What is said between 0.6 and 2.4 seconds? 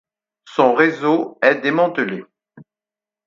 réseau est démantelé.